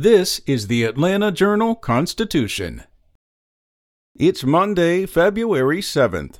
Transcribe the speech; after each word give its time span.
This 0.00 0.40
is 0.46 0.68
the 0.68 0.84
Atlanta 0.84 1.32
Journal 1.32 1.74
Constitution. 1.74 2.84
It's 4.14 4.44
Monday, 4.44 5.06
February 5.06 5.80
7th. 5.80 6.38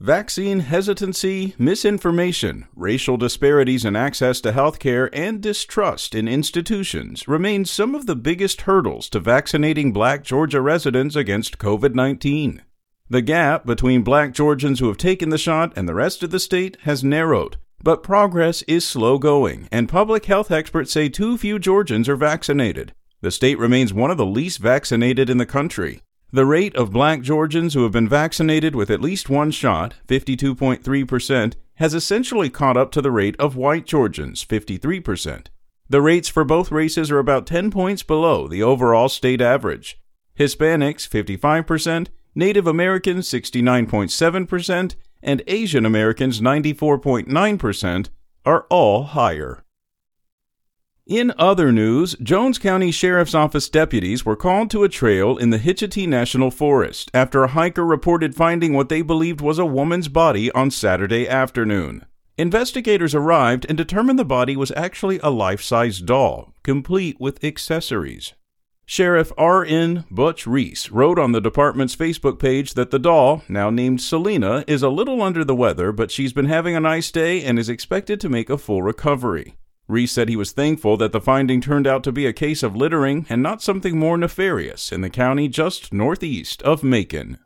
Vaccine 0.00 0.58
hesitancy, 0.58 1.54
misinformation, 1.56 2.66
racial 2.74 3.16
disparities 3.16 3.84
in 3.84 3.94
access 3.94 4.40
to 4.40 4.50
health 4.50 4.80
care, 4.80 5.08
and 5.14 5.40
distrust 5.40 6.16
in 6.16 6.26
institutions 6.26 7.28
remain 7.28 7.64
some 7.64 7.94
of 7.94 8.06
the 8.06 8.16
biggest 8.16 8.62
hurdles 8.62 9.08
to 9.10 9.20
vaccinating 9.20 9.92
black 9.92 10.24
Georgia 10.24 10.60
residents 10.60 11.14
against 11.14 11.58
COVID 11.58 11.94
19. 11.94 12.60
The 13.08 13.22
gap 13.22 13.64
between 13.64 14.02
black 14.02 14.32
Georgians 14.32 14.80
who 14.80 14.88
have 14.88 14.98
taken 14.98 15.28
the 15.28 15.38
shot 15.38 15.72
and 15.76 15.88
the 15.88 15.94
rest 15.94 16.24
of 16.24 16.32
the 16.32 16.40
state 16.40 16.76
has 16.80 17.04
narrowed, 17.04 17.56
but 17.80 18.02
progress 18.02 18.62
is 18.62 18.84
slow 18.84 19.16
going, 19.16 19.68
and 19.70 19.88
public 19.88 20.24
health 20.24 20.50
experts 20.50 20.90
say 20.90 21.08
too 21.08 21.38
few 21.38 21.60
Georgians 21.60 22.08
are 22.08 22.16
vaccinated. 22.16 22.92
The 23.20 23.30
state 23.30 23.58
remains 23.58 23.94
one 23.94 24.10
of 24.10 24.18
the 24.18 24.26
least 24.26 24.58
vaccinated 24.58 25.30
in 25.30 25.38
the 25.38 25.46
country. 25.46 26.02
The 26.32 26.46
rate 26.46 26.74
of 26.76 26.92
black 26.92 27.22
Georgians 27.22 27.74
who 27.74 27.82
have 27.84 27.92
been 27.92 28.08
vaccinated 28.08 28.74
with 28.74 28.90
at 28.90 29.00
least 29.00 29.30
one 29.30 29.50
shot, 29.50 29.94
52.3%, 30.08 31.54
has 31.76 31.94
essentially 31.94 32.50
caught 32.50 32.76
up 32.76 32.90
to 32.92 33.02
the 33.02 33.10
rate 33.10 33.36
of 33.38 33.56
white 33.56 33.86
Georgians, 33.86 34.44
53%. 34.44 35.46
The 35.88 36.02
rates 36.02 36.28
for 36.28 36.44
both 36.44 36.72
races 36.72 37.10
are 37.10 37.18
about 37.18 37.46
10 37.46 37.70
points 37.70 38.02
below 38.02 38.48
the 38.48 38.62
overall 38.62 39.08
state 39.08 39.40
average. 39.40 40.00
Hispanics, 40.38 41.08
55%, 41.08 42.08
Native 42.34 42.66
Americans, 42.66 43.28
69.7%, 43.28 44.94
and 45.22 45.42
Asian 45.46 45.86
Americans 45.86 46.40
94.9% 46.40 48.08
are 48.44 48.66
all 48.68 49.04
higher. 49.04 49.64
In 51.06 51.32
other 51.38 51.70
news, 51.70 52.16
Jones 52.20 52.58
County 52.58 52.90
Sheriff's 52.90 53.32
Office 53.32 53.68
deputies 53.68 54.26
were 54.26 54.34
called 54.34 54.70
to 54.70 54.82
a 54.82 54.88
trail 54.88 55.36
in 55.36 55.50
the 55.50 55.58
Hitchiti 55.60 56.08
National 56.08 56.50
Forest 56.50 57.12
after 57.14 57.44
a 57.44 57.48
hiker 57.48 57.86
reported 57.86 58.34
finding 58.34 58.72
what 58.72 58.88
they 58.88 59.02
believed 59.02 59.40
was 59.40 59.60
a 59.60 59.64
woman's 59.64 60.08
body 60.08 60.50
on 60.50 60.72
Saturday 60.72 61.28
afternoon. 61.28 62.04
Investigators 62.36 63.14
arrived 63.14 63.64
and 63.68 63.78
determined 63.78 64.18
the 64.18 64.24
body 64.24 64.56
was 64.56 64.72
actually 64.72 65.20
a 65.20 65.30
life 65.30 65.62
size 65.62 66.00
doll, 66.00 66.52
complete 66.64 67.20
with 67.20 67.44
accessories. 67.44 68.32
Sheriff 68.84 69.30
R.N. 69.38 70.06
Butch 70.10 70.44
Reece 70.44 70.90
wrote 70.90 71.20
on 71.20 71.30
the 71.30 71.40
department's 71.40 71.94
Facebook 71.94 72.40
page 72.40 72.74
that 72.74 72.90
the 72.90 72.98
doll, 72.98 73.44
now 73.48 73.70
named 73.70 74.00
Selena, 74.00 74.64
is 74.66 74.82
a 74.82 74.88
little 74.88 75.22
under 75.22 75.44
the 75.44 75.54
weather, 75.54 75.92
but 75.92 76.10
she's 76.10 76.32
been 76.32 76.46
having 76.46 76.74
a 76.74 76.80
nice 76.80 77.12
day 77.12 77.44
and 77.44 77.60
is 77.60 77.68
expected 77.68 78.20
to 78.20 78.28
make 78.28 78.50
a 78.50 78.58
full 78.58 78.82
recovery. 78.82 79.54
Reece 79.88 80.12
said 80.12 80.28
he 80.28 80.36
was 80.36 80.52
thankful 80.52 80.96
that 80.96 81.12
the 81.12 81.20
finding 81.20 81.60
turned 81.60 81.86
out 81.86 82.02
to 82.04 82.12
be 82.12 82.26
a 82.26 82.32
case 82.32 82.62
of 82.62 82.74
littering 82.74 83.24
and 83.28 83.42
not 83.42 83.62
something 83.62 83.98
more 83.98 84.18
nefarious 84.18 84.90
in 84.90 85.00
the 85.00 85.10
county 85.10 85.48
just 85.48 85.92
northeast 85.92 86.60
of 86.62 86.82
Macon. 86.82 87.38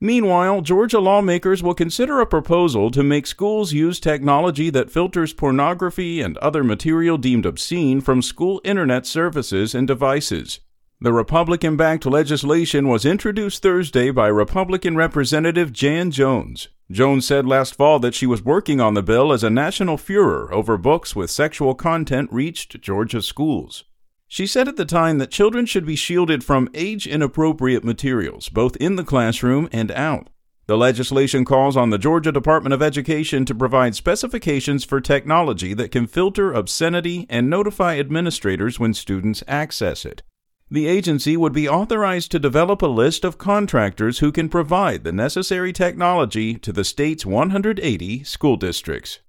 Meanwhile, 0.00 0.60
Georgia 0.60 0.98
lawmakers 0.98 1.62
will 1.62 1.74
consider 1.74 2.20
a 2.20 2.26
proposal 2.26 2.90
to 2.90 3.02
make 3.02 3.26
schools 3.26 3.72
use 3.72 3.98
technology 3.98 4.68
that 4.70 4.90
filters 4.90 5.32
pornography 5.32 6.20
and 6.20 6.36
other 6.38 6.62
material 6.62 7.16
deemed 7.16 7.46
obscene 7.46 8.00
from 8.02 8.20
school 8.20 8.60
internet 8.62 9.06
services 9.06 9.74
and 9.74 9.86
devices. 9.86 10.60
The 10.98 11.12
Republican 11.12 11.76
backed 11.76 12.06
legislation 12.06 12.88
was 12.88 13.04
introduced 13.04 13.62
Thursday 13.62 14.10
by 14.10 14.28
Republican 14.28 14.96
Representative 14.96 15.70
Jan 15.70 16.10
Jones. 16.10 16.68
Jones 16.90 17.26
said 17.26 17.46
last 17.46 17.74
fall 17.74 17.98
that 17.98 18.14
she 18.14 18.24
was 18.24 18.42
working 18.42 18.80
on 18.80 18.94
the 18.94 19.02
bill 19.02 19.30
as 19.30 19.44
a 19.44 19.50
national 19.50 19.98
furor 19.98 20.50
over 20.54 20.78
books 20.78 21.14
with 21.14 21.30
sexual 21.30 21.74
content 21.74 22.32
reached 22.32 22.80
Georgia 22.80 23.20
schools. 23.20 23.84
She 24.26 24.46
said 24.46 24.68
at 24.68 24.76
the 24.76 24.86
time 24.86 25.18
that 25.18 25.30
children 25.30 25.66
should 25.66 25.84
be 25.84 25.96
shielded 25.96 26.42
from 26.42 26.70
age 26.72 27.06
inappropriate 27.06 27.84
materials, 27.84 28.48
both 28.48 28.74
in 28.76 28.96
the 28.96 29.04
classroom 29.04 29.68
and 29.72 29.90
out. 29.90 30.30
The 30.66 30.78
legislation 30.78 31.44
calls 31.44 31.76
on 31.76 31.90
the 31.90 31.98
Georgia 31.98 32.32
Department 32.32 32.72
of 32.72 32.80
Education 32.80 33.44
to 33.44 33.54
provide 33.54 33.94
specifications 33.94 34.82
for 34.82 35.02
technology 35.02 35.74
that 35.74 35.92
can 35.92 36.06
filter 36.06 36.54
obscenity 36.54 37.26
and 37.28 37.50
notify 37.50 37.98
administrators 37.98 38.80
when 38.80 38.94
students 38.94 39.44
access 39.46 40.06
it. 40.06 40.22
The 40.68 40.88
agency 40.88 41.36
would 41.36 41.52
be 41.52 41.68
authorized 41.68 42.32
to 42.32 42.40
develop 42.40 42.82
a 42.82 42.86
list 42.86 43.24
of 43.24 43.38
contractors 43.38 44.18
who 44.18 44.32
can 44.32 44.48
provide 44.48 45.04
the 45.04 45.12
necessary 45.12 45.72
technology 45.72 46.54
to 46.56 46.72
the 46.72 46.82
state's 46.82 47.24
180 47.24 48.24
school 48.24 48.56
districts. 48.56 49.20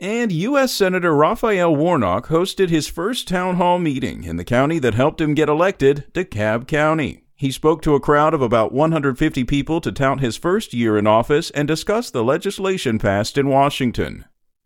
And 0.00 0.32
U.S. 0.32 0.72
Senator 0.72 1.14
Raphael 1.14 1.76
Warnock 1.76 2.28
hosted 2.28 2.70
his 2.70 2.88
first 2.88 3.28
town 3.28 3.56
hall 3.56 3.78
meeting 3.78 4.24
in 4.24 4.36
the 4.36 4.44
county 4.44 4.78
that 4.78 4.94
helped 4.94 5.20
him 5.20 5.34
get 5.34 5.50
elected, 5.50 6.06
DeKalb 6.14 6.66
County. 6.66 7.24
He 7.36 7.50
spoke 7.50 7.82
to 7.82 7.94
a 7.94 8.00
crowd 8.00 8.32
of 8.32 8.40
about 8.40 8.72
150 8.72 9.44
people 9.44 9.80
to 9.82 9.92
tout 9.92 10.20
his 10.20 10.36
first 10.36 10.72
year 10.72 10.96
in 10.96 11.06
office 11.06 11.50
and 11.50 11.68
discuss 11.68 12.10
the 12.10 12.24
legislation 12.24 12.98
passed 12.98 13.36
in 13.36 13.48
Washington. 13.48 14.24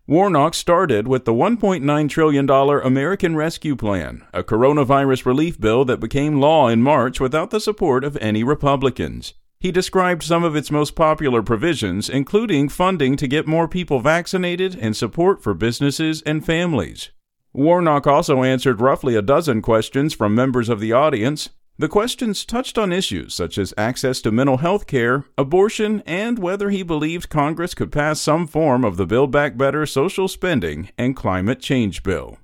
Warnock 0.09 0.55
started 0.55 1.07
with 1.07 1.27
the 1.27 1.35
$1.9 1.35 2.09
trillion 2.09 2.49
American 2.49 3.37
Rescue 3.37 3.77
Plan, 3.77 4.25
a 4.33 4.43
coronavirus 4.43 5.27
relief 5.27 5.61
bill 5.61 5.85
that 5.85 6.01
became 6.01 6.41
law 6.41 6.69
in 6.69 6.81
March 6.81 7.21
without 7.21 7.51
the 7.51 7.61
support 7.61 8.05
of 8.05 8.17
any 8.17 8.43
Republicans. 8.43 9.35
He 9.61 9.71
described 9.71 10.23
some 10.23 10.45
of 10.45 10.57
its 10.57 10.71
most 10.71 10.97
popular 10.97 11.43
provisions, 11.43 12.09
including 12.09 12.71
funding 12.71 13.19
to 13.19 13.29
get 13.29 13.47
more 13.47 13.69
people 13.69 14.01
vaccinated 14.01 14.79
and 14.81 14.97
support 14.97 15.43
for 15.43 15.53
businesses 15.53 16.23
and 16.23 16.43
families. 16.43 17.11
Warnock 17.53 18.07
also 18.07 18.43
answered 18.43 18.81
roughly 18.81 19.15
a 19.15 19.21
dozen 19.21 19.61
questions 19.61 20.15
from 20.15 20.35
members 20.35 20.71
of 20.71 20.81
the 20.81 20.95
audience. 20.95 21.51
The 21.81 21.89
questions 21.89 22.45
touched 22.45 22.77
on 22.77 22.93
issues 22.93 23.35
such 23.35 23.57
as 23.57 23.73
access 23.79 24.21
to 24.23 24.33
mental 24.33 24.57
health 24.57 24.89
care, 24.89 25.27
abortion, 25.39 26.03
and 26.07 26.37
whether 26.37 26.71
he 26.71 26.83
believed 26.83 27.31
Congress 27.31 27.73
could 27.73 27.93
pass 27.93 28.21
some 28.21 28.49
form 28.49 28.85
of 28.85 28.97
the 28.97 29.07
Build 29.07 29.31
Back 29.31 29.57
Better 29.57 29.87
social 29.87 30.27
spending 30.27 30.89
and 30.99 31.15
climate 31.15 31.61
change 31.61 32.03
bill. 32.03 32.39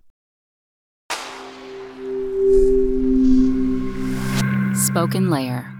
SpokenLayer 4.76 5.73